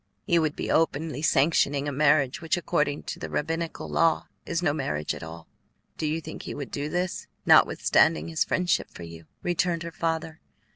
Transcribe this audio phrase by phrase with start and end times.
[0.25, 4.73] "He would be openly sanctioning a marriage which according to the rabbinical law is no
[4.73, 5.47] marriage at all.
[5.95, 10.39] Do you think he would do this, notwithstanding his friendship for you?" returned her father.